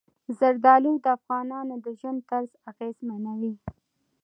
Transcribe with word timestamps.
زردالو 0.37 0.91
د 1.03 1.05
افغانانو 1.17 1.75
د 1.83 1.85
ژوند 1.99 2.19
طرز 2.29 2.51
اغېزمنوي. 2.71 3.53